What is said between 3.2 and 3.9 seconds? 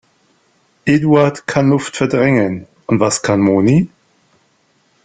kann Moni?